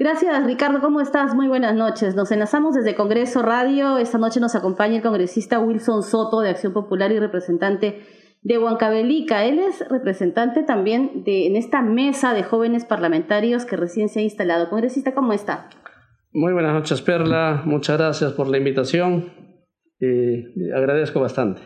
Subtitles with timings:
[0.00, 0.80] Gracias, Ricardo.
[0.80, 1.34] ¿Cómo estás?
[1.34, 2.16] Muy buenas noches.
[2.16, 3.98] Nos enlazamos desde Congreso Radio.
[3.98, 8.00] Esta noche nos acompaña el congresista Wilson Soto de Acción Popular y representante
[8.40, 9.44] de Huancavelica.
[9.44, 14.22] Él es representante también de en esta mesa de jóvenes parlamentarios que recién se ha
[14.22, 14.70] instalado.
[14.70, 15.68] Congresista, ¿cómo está?
[16.32, 17.60] Muy buenas noches, Perla.
[17.66, 19.34] Muchas gracias por la invitación.
[20.00, 21.60] Eh, agradezco bastante.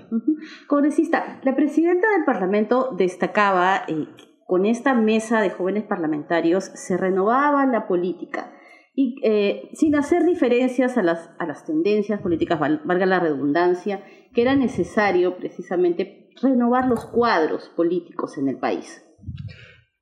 [0.67, 4.09] Congresista, la presidenta del Parlamento destacaba eh,
[4.47, 8.53] con esta mesa de jóvenes parlamentarios se renovaba la política
[8.95, 14.43] y eh, sin hacer diferencias a las, a las tendencias políticas, valga la redundancia, que
[14.43, 19.05] era necesario precisamente renovar los cuadros políticos en el país.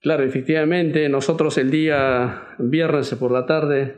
[0.01, 3.97] Claro, efectivamente, nosotros el día viernes por la tarde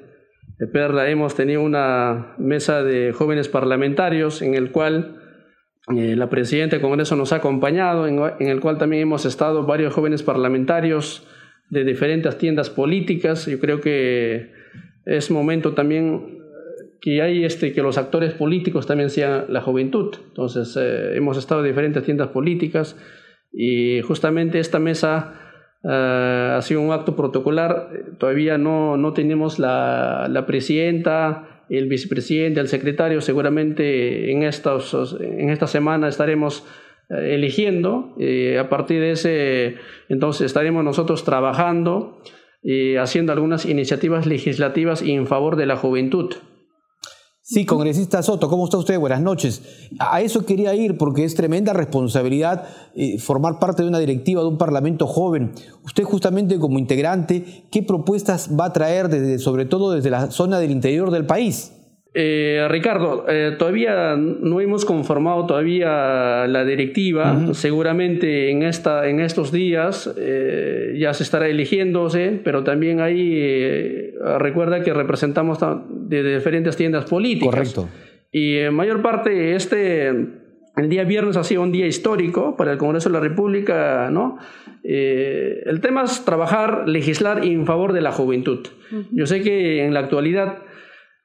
[0.58, 5.23] de Perla hemos tenido una mesa de jóvenes parlamentarios en el cual
[5.88, 9.92] eh, la presidenta del Congreso nos ha acompañado, en, el cual también hemos estado varios
[9.92, 11.26] jóvenes parlamentarios
[11.68, 13.46] de diferentes tiendas políticas.
[13.46, 14.52] Yo creo que
[15.04, 16.38] es momento también
[17.02, 20.14] que hay este que los actores políticos también sean la juventud.
[20.28, 22.96] Entonces eh, hemos estado en diferentes tiendas políticas
[23.52, 25.34] y justamente esta mesa
[25.84, 27.90] eh, ha sido un acto protocolar.
[28.16, 35.66] Todavía no, no tenemos la, la presidenta el vicepresidente, el secretario, seguramente en, en esta
[35.66, 36.64] semana estaremos
[37.10, 38.14] eh, eligiendo.
[38.18, 39.76] Eh, a partir de ese,
[40.08, 42.20] entonces estaremos nosotros trabajando
[42.62, 46.34] y haciendo algunas iniciativas legislativas en favor de la juventud.
[47.46, 48.98] Sí, congresista Soto, ¿cómo está usted?
[48.98, 49.90] Buenas noches.
[49.98, 54.48] A eso quería ir porque es tremenda responsabilidad eh, formar parte de una directiva de
[54.48, 55.52] un parlamento joven.
[55.84, 60.58] Usted justamente como integrante, ¿qué propuestas va a traer desde, sobre todo desde la zona
[60.58, 61.74] del interior del país?
[62.16, 67.52] Eh, Ricardo, eh, todavía no hemos conformado todavía la directiva.
[67.54, 74.82] Seguramente en, esta, en estos días eh, ya se estará eligiéndose, pero también ahí recuerda
[74.82, 75.58] que representamos
[76.08, 77.72] de diferentes tiendas políticas.
[77.72, 77.88] Correcto.
[78.30, 82.78] Y en mayor parte este, el día viernes ha sido un día histórico para el
[82.78, 84.38] Congreso de la República, ¿no?
[84.82, 88.66] el tema es trabajar, legislar en favor de la juventud.
[89.12, 90.58] Yo sé que en la actualidad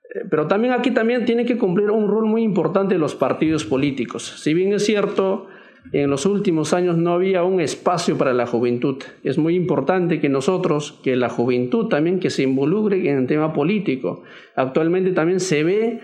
[0.09, 4.41] eh, pero también aquí también tiene que cumplir un rol muy importante los partidos políticos.
[4.41, 5.47] Si bien es cierto,
[5.91, 8.97] en los últimos años no había un espacio para la juventud.
[9.23, 13.53] Es muy importante que nosotros, que la juventud también que se involucre en el tema
[13.53, 14.23] político.
[14.55, 15.99] Actualmente también se ve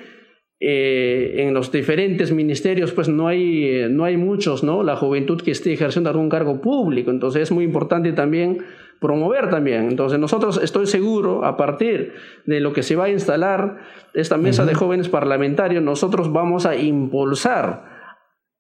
[0.60, 4.82] eh, en los diferentes ministerios, pues no hay, no hay muchos, ¿no?
[4.82, 7.12] La juventud que esté ejerciendo algún cargo público.
[7.12, 8.66] Entonces es muy importante también
[9.00, 9.90] promover también.
[9.90, 12.14] Entonces nosotros estoy seguro, a partir
[12.46, 13.78] de lo que se va a instalar
[14.14, 17.95] esta mesa de jóvenes parlamentarios, nosotros vamos a impulsar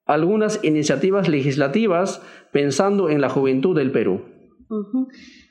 [0.06, 2.22] algunas iniciativas legislativas
[2.52, 4.22] pensando en la juventud del Perú.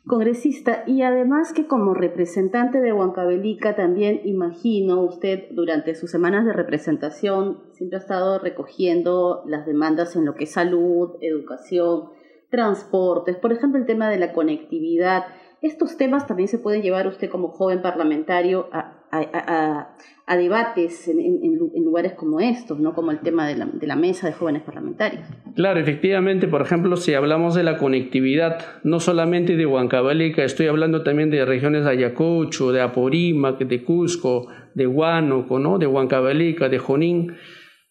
[0.07, 6.53] Congresista, y además que como representante de Huancavelica también imagino usted durante sus semanas de
[6.53, 12.11] representación siempre ha estado recogiendo las demandas en lo que es salud, educación,
[12.51, 15.25] transportes, por ejemplo, el tema de la conectividad.
[15.63, 18.94] Estos temas también se pueden llevar usted como joven parlamentario a,
[20.37, 22.95] debates en, lugares como estos, ¿no?
[22.95, 25.25] como el tema de la, mesa de jóvenes parlamentarios.
[25.55, 31.03] Claro, efectivamente, por ejemplo, si hablamos de la conectividad, no solamente de Huancavelica, estoy hablando
[31.03, 35.79] también de regiones de Ayacucho, de Apurímac, de Cusco, de Huánuco, ¿no?
[35.79, 37.35] de Huancavelica, de Jonín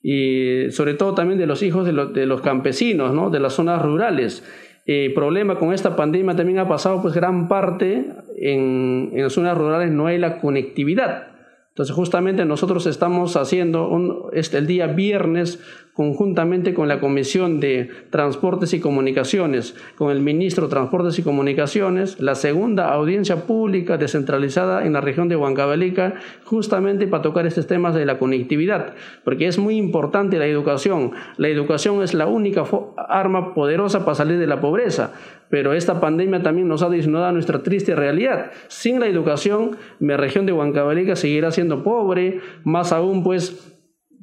[0.02, 3.30] y sobre todo también de los hijos de, los campesinos, ¿no?
[3.30, 4.44] de las zonas rurales.
[4.86, 8.06] El eh, problema con esta pandemia también ha pasado, pues gran parte
[8.52, 11.28] en, en las zonas rurales no hay la conectividad.
[11.70, 15.60] Entonces justamente nosotros estamos haciendo un, este, el día viernes
[15.94, 22.20] conjuntamente con la Comisión de Transportes y Comunicaciones, con el Ministro de Transportes y Comunicaciones,
[22.20, 26.16] la segunda audiencia pública descentralizada en la región de Huancavelica,
[26.46, 31.12] justamente para tocar estos temas de la conectividad, porque es muy importante la educación.
[31.38, 32.64] La educación es la única
[32.98, 35.14] arma poderosa para salir de la pobreza,
[35.50, 38.52] pero esta pandemia también nos ha desnudado nuestra triste realidad.
[38.68, 43.73] Sin la educación, mi región de Huancavelica seguirá siendo pobre, más aún pues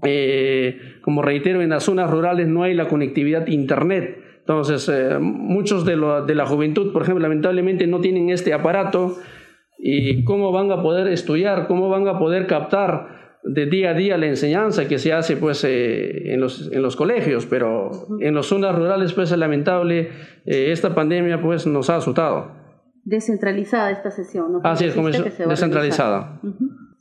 [0.04, 4.18] eh, como reitero, en las zonas rurales no hay la conectividad Internet.
[4.40, 9.16] Entonces, eh, muchos de, de, la juventud, por ejemplo, lamentablemente no tienen este aparato.
[9.78, 11.66] ¿Y cómo van a poder estudiar?
[11.66, 15.64] ¿Cómo van a poder captar de día a día la enseñanza que se hace pues,
[15.64, 17.46] eh, en, los, en los colegios?
[17.46, 20.10] Pero en las zonas rurales, pues, es lamentable,
[20.44, 22.60] esta pandemia pues, nos ha asustado.
[23.04, 24.60] Descentralizada esta sesión, ¿no?
[24.64, 26.40] Así es, como descentralizada.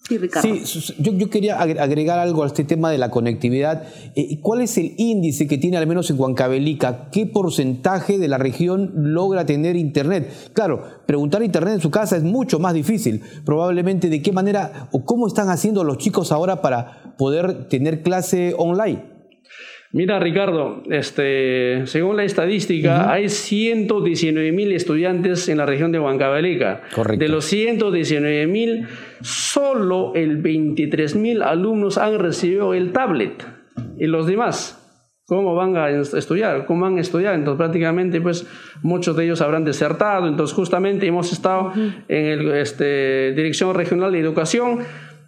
[0.08, 0.50] Sí, Ricardo.
[0.66, 3.84] Sí, yo, quería agregar algo a este tema de la conectividad.
[4.16, 7.10] Eh, ¿Cuál es el índice que tiene al menos en Huancavelica?
[7.12, 10.52] ¿Qué porcentaje de la región logra tener internet?
[10.54, 13.22] Claro, preguntar internet en su casa es mucho más difícil.
[13.46, 18.56] Probablemente de qué manera o cómo están haciendo los chicos ahora para poder tener clase
[18.58, 19.19] online.
[19.92, 26.82] Mira, Ricardo, este, según la estadística, hay 119 mil estudiantes en la región de Huancavelica.
[26.94, 27.20] Correcto.
[27.20, 28.88] De los 119 mil,
[29.22, 33.44] solo el 23 mil alumnos han recibido el tablet.
[33.98, 34.80] Y los demás,
[35.26, 36.68] ¿cómo van a estudiar?
[36.68, 37.34] ¿Cómo van a estudiar?
[37.34, 38.46] Entonces, prácticamente, pues,
[38.84, 40.28] muchos de ellos habrán desertado.
[40.28, 41.74] Entonces, justamente hemos estado
[42.08, 44.82] en la este, Dirección Regional de Educación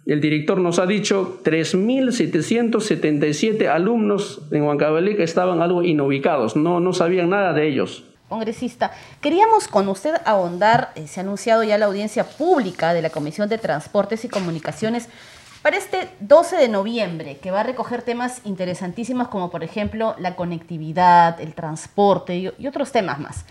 [0.06, 7.30] el director nos ha dicho 3.777 alumnos en Huancavelica estaban algo inubicados, no, no sabían
[7.30, 8.02] nada de ellos.
[8.28, 8.90] Congresista,
[9.20, 13.48] queríamos con usted ahondar, eh, se ha anunciado ya la audiencia pública de la Comisión
[13.48, 15.08] de Transportes y Comunicaciones
[15.60, 20.34] para este 12 de noviembre, que va a recoger temas interesantísimos como por ejemplo la
[20.34, 23.44] conectividad, el transporte y otros temas más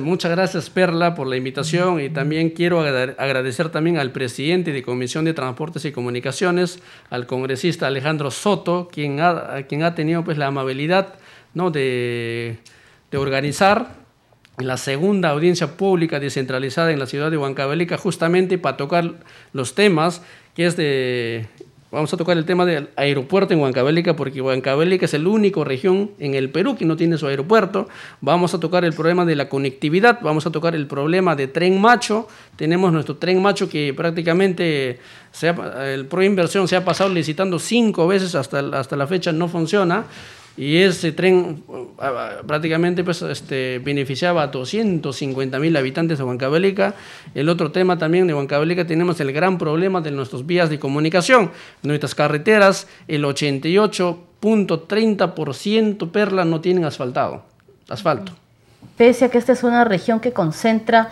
[0.00, 5.24] muchas gracias Perla por la invitación y también quiero agradecer también al presidente de Comisión
[5.24, 11.14] de Transportes y Comunicaciones, al congresista Alejandro Soto, quien ha, tenido pues la amabilidad
[11.54, 11.70] ¿no?
[11.70, 12.58] de,
[13.10, 13.96] de organizar
[14.58, 19.14] la segunda audiencia pública descentralizada en la ciudad de Huancavelica justamente para tocar
[19.54, 20.20] los temas
[20.54, 21.48] que es de
[21.92, 26.12] Vamos a tocar el tema del aeropuerto en Huancavelica, porque Huancavelica es el único región
[26.20, 27.88] en el Perú que no tiene su aeropuerto.
[28.20, 31.80] Vamos a tocar el problema de la conectividad, vamos a tocar el problema de tren
[31.80, 32.28] macho.
[32.54, 35.00] Tenemos nuestro tren macho que prácticamente
[35.32, 35.52] se
[35.92, 40.04] el pro inversión se ha pasado licitando cinco veces hasta, hasta la fecha, no funciona
[40.60, 41.62] y ese tren
[42.46, 46.92] prácticamente pues, este, beneficiaba a 250 mil habitantes de Huancavelica.
[47.34, 51.50] El otro tema también de Huancavelica tenemos el gran problema de nuestras vías de comunicación.
[51.82, 57.42] Nuestras carreteras, el 88.30% perla no tienen asfaltado,
[57.88, 58.32] asfalto.
[58.98, 61.08] Pese a que esta es una región que concentra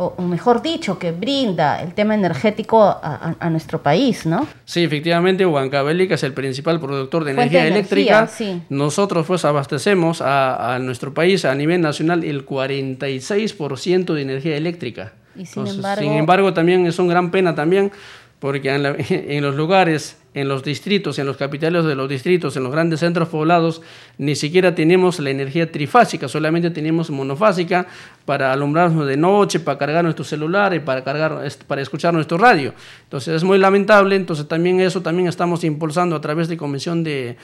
[0.00, 4.46] o, mejor dicho, que brinda el tema energético a, nuestro país, ¿no?
[4.64, 8.30] Sí, efectivamente, Huancavelica es el principal productor de energía eléctrica.
[8.68, 15.12] Nosotros pues abastecemos a, nuestro país a nivel nacional el 46% de energía eléctrica.
[15.34, 16.02] Y sin, embargo...
[16.02, 17.90] sin embargo, también es una gran pena también
[18.40, 22.72] porque en, los lugares, en los distritos, en los capitales de los distritos, en los
[22.72, 23.82] grandes centros poblados,
[24.16, 27.86] ni siquiera tenemos la energía trifásica, solamente tenemos monofásica
[28.24, 32.74] para alumbrarnos de noche, para cargar nuestros celulares, para, cargar, para escuchar nuestro radio.
[33.04, 37.36] Entonces es muy lamentable, entonces también eso también estamos impulsando a través de comisión de,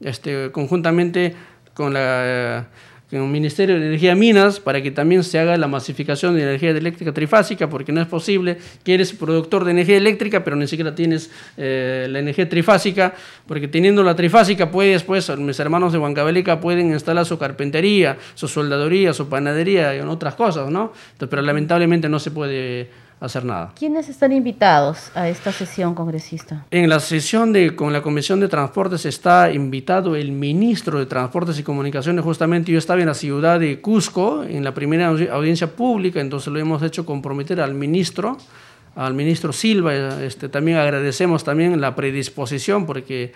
[0.00, 1.34] este, conjuntamente
[1.74, 2.68] con la
[3.12, 6.42] en un Ministerio de Energía y Minas para que también se haga la masificación de
[6.42, 10.66] energía eléctrica trifásica, porque no es posible que eres productor de energía eléctrica, pero ni
[10.66, 13.14] siquiera tienes eh, la energía trifásica,
[13.46, 18.48] porque teniendo la trifásica puedes, pues, mis hermanos de Huancavelica pueden instalar su carpintería, su
[18.48, 20.92] soldaduría, su panadería y otras cosas, ¿no?
[21.18, 23.72] pero lamentablemente no se puede hacer nada.
[23.78, 26.66] ¿Quiénes están invitados a esta sesión congresista?
[26.70, 31.58] En la sesión de, con la Comisión de Transportes está invitado el ministro de Transportes
[31.58, 32.24] y Comunicaciones.
[32.24, 36.58] Justamente yo estaba en la ciudad de Cusco, en la primera audiencia pública, entonces lo
[36.58, 38.38] hemos hecho comprometer al ministro,
[38.96, 39.94] al ministro Silva.
[40.22, 43.32] Este, también agradecemos también la predisposición porque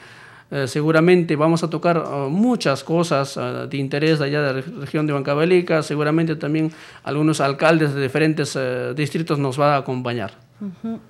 [0.51, 5.07] eh, seguramente vamos a tocar uh, muchas cosas uh, de interés allá de la región
[5.07, 5.83] de Huancavelica.
[5.83, 6.73] Seguramente también
[7.03, 10.33] algunos alcaldes de diferentes uh, distritos nos van a acompañar.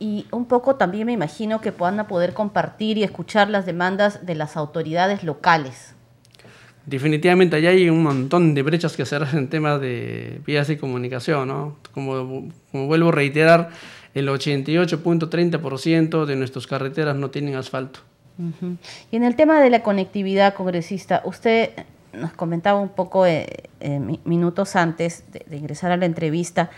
[0.01, 4.35] Y un poco también me imagino que puedan poder compartir y escuchar las demandas de
[4.35, 5.95] las autoridades locales.
[6.87, 11.49] Definitivamente allá hay un montón de brechas que cerrar en temas de vías de comunicación,
[11.49, 11.77] ¿no?
[11.93, 13.71] Como, como vuelvo a reiterar,
[14.15, 18.01] el 88.30% de nuestras carreteras no tienen asfalto.
[19.11, 21.71] Y en el tema de la conectividad, congresista, usted
[22.13, 23.47] nos comentaba un poco eh,
[23.81, 26.71] eh, minutos antes de, ingresar a la entrevista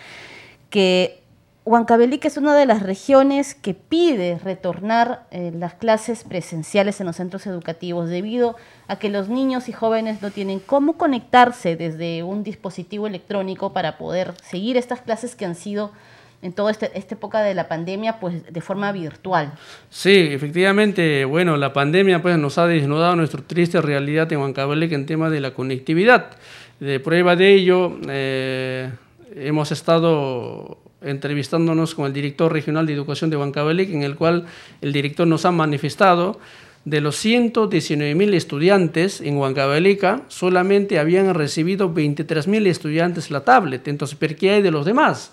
[0.71, 1.23] que
[1.65, 7.17] Huancavelica es una de las regiones que pide retornar eh, las clases presenciales en los
[7.17, 12.43] centros educativos debido a que los niños y jóvenes no tienen cómo conectarse desde un
[12.43, 15.93] dispositivo electrónico para poder seguir estas clases que han sido
[16.41, 19.53] en toda este, esta época de la pandemia, pues de forma virtual.
[19.91, 25.07] Sí, efectivamente, bueno, la pandemia pues nos ha desnudado nuestra triste realidad en Huancavelica en
[25.07, 26.31] tema de la conectividad.
[26.79, 28.91] De prueba de ello, eh,
[29.35, 34.47] hemos estado entrevistándonos con el director regional de educación de Huancavelica, en el cual
[34.81, 36.39] el director nos ha manifestado
[36.85, 43.89] de los 119 mil estudiantes en Huancavelica, solamente habían recibido 23 mil estudiantes la tablet.
[43.89, 45.33] Entonces, ¿por qué hay de los demás?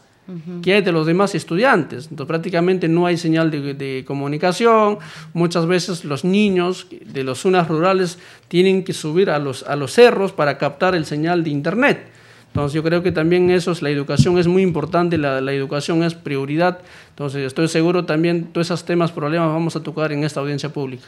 [0.63, 2.07] ¿Qué hay de los demás estudiantes?
[2.09, 4.97] Entonces prácticamente no hay señal de, comunicación.
[5.33, 8.17] Muchas veces los niños de las zonas rurales
[8.47, 12.14] tienen que subir a los, a los cerros para captar el señal de internet.
[12.55, 16.03] Entonces yo creo que también eso es, la educación es muy importante, la, la, educación
[16.03, 16.79] es prioridad.
[17.09, 21.03] Entonces estoy seguro también todos esos temas, problemas vamos a tocar en esta audiencia pública.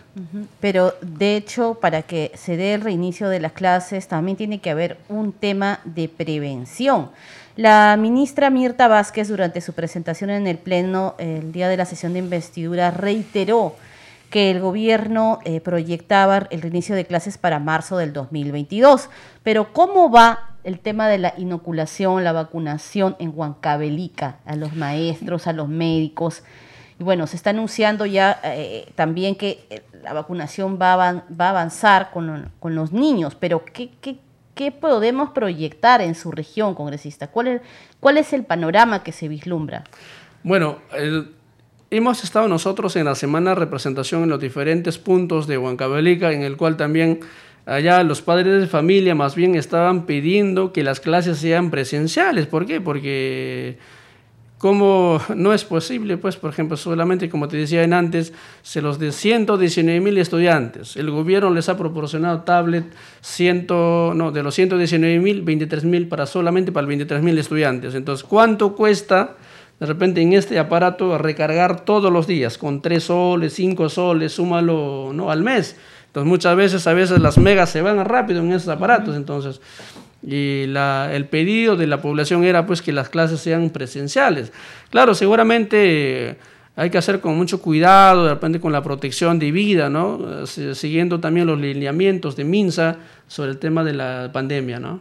[0.59, 4.71] Pero de hecho, para que se dé el reinicio de las clases, también tiene que
[4.71, 7.11] haber un tema de prevención.
[7.55, 12.11] La ministra Mirta Vázquez, durante su presentación en el Pleno el día de la sesión
[12.11, 13.73] de investidura, reiteró
[14.29, 19.09] que el gobierno eh, proyectaba el reinicio de clases para marzo del 2022.
[19.43, 25.47] Pero ¿cómo va el tema de la inoculación, la vacunación en Huancavelica, a los maestros,
[25.47, 26.43] a los médicos.
[26.99, 31.49] Y bueno, se está anunciando ya eh, también que eh, la vacunación va a, va
[31.51, 34.17] avanzar con, con, los niños, pero ¿qué, ¿qué,
[34.55, 37.27] qué, podemos proyectar en su región, congresista?
[37.27, 37.61] ¿Cuál es,
[38.01, 39.85] cuál es el panorama que se vislumbra?
[40.43, 40.79] Bueno,
[41.89, 46.41] hemos estado nosotros en la semana de representación en los diferentes puntos de Huancavelica, en
[46.41, 47.21] el cual también
[47.67, 52.47] allá los padres de familia más bien estaban pidiendo que las clases sean presenciales.
[52.47, 52.81] ¿Por qué?
[52.81, 53.77] Porque
[54.57, 59.11] como no es posible, pues, por ejemplo, solamente, como te decía antes, se los de
[59.11, 60.95] 119 mil estudiantes.
[60.95, 62.85] El gobierno les ha proporcionado tablet,
[63.21, 67.95] ciento, no, de los 119 mil, 23 mil para solamente para 23 mil estudiantes.
[67.95, 69.35] Entonces, ¿cuánto cuesta
[69.79, 75.11] de repente en este aparato recargar todos los días con 3 soles, 5 soles, súmalo
[75.13, 75.29] ¿no?
[75.29, 75.75] al mes?
[76.07, 79.61] Entonces muchas veces, a veces las megas se van rápido en esos aparatos, entonces,
[80.23, 84.51] y la, el pedido de la población era pues que las clases sean presenciales.
[84.89, 86.37] Claro, seguramente
[86.79, 90.45] hay que hacer con mucho cuidado, de repente con la protección de vida, ¿no?
[90.45, 94.99] Siguiendo también los lineamientos de MINSA sobre el tema de la pandemia, ¿no?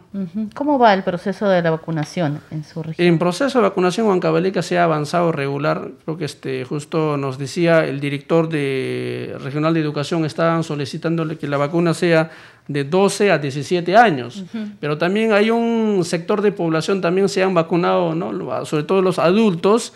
[0.54, 3.06] ¿Cómo va el proceso de la vacunación en su región?
[3.06, 5.90] En proceso de vacunación, Huancavelica se ha avanzado regular.
[6.06, 11.46] Creo que este, justo nos decía el director de Regional de Educación, estaban solicitándole que
[11.46, 12.30] la vacuna sea
[12.68, 14.44] de 12 a 17 años.
[14.80, 18.64] Pero también hay un sector de población, también se han vacunado, ¿no?
[18.64, 19.92] Sobre todo los adultos,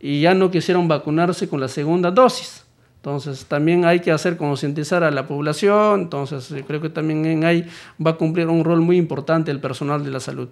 [0.00, 2.64] y ya no quisieron vacunarse con la segunda dosis.
[2.96, 7.66] Entonces también hay que hacer concientizar a la población, entonces creo que también ahí
[8.04, 10.48] va a cumplir un rol muy importante el personal de la salud.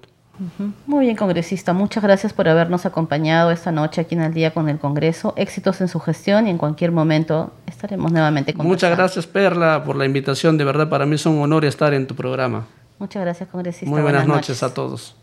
[0.86, 1.72] Muy bien, congresista.
[1.72, 5.34] Muchas gracias por habernos acompañado esta noche aquí en el día con el Congreso.
[5.36, 9.96] Éxitos en su gestión y en cualquier momento estaremos nuevamente con Muchas gracias, Perla, por
[9.96, 10.56] la invitación.
[10.56, 12.66] De verdad, para mí es un honor estar en tu programa.
[12.98, 13.90] Muchas gracias, congresista.
[13.90, 15.16] Muy buenas, noches a todos.